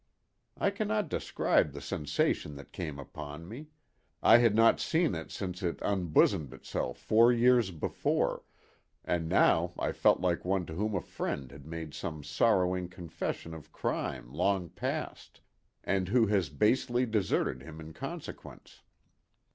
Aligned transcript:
I 0.57 0.71
cannot 0.71 1.09
describe 1.09 1.73
the 1.73 1.79
sensation 1.79 2.55
that 2.55 2.71
came 2.71 2.97
upon 2.97 3.47
me: 3.47 3.67
I 4.23 4.39
had 4.39 4.55
not 4.55 4.79
seen 4.79 5.13
it 5.13 5.29
since 5.29 5.61
it 5.61 5.77
unbosomed 5.83 6.55
itself 6.55 6.97
four 6.97 7.31
years 7.31 7.69
before, 7.69 8.41
and 9.05 9.29
now 9.29 9.73
I 9.77 9.91
felt 9.91 10.19
like 10.19 10.43
one 10.43 10.65
to 10.65 10.73
whom 10.73 10.95
a 10.95 11.01
friend 11.01 11.51
has 11.51 11.65
made 11.65 11.93
some 11.93 12.23
sorrowing 12.23 12.89
confession 12.89 13.53
of 13.53 13.71
crime 13.71 14.33
long 14.33 14.69
past, 14.69 15.39
and 15.83 16.07
who 16.07 16.25
has 16.25 16.49
basely 16.49 17.05
deserted 17.05 17.61
him 17.61 17.79
in 17.79 17.93
consequence. 17.93 18.81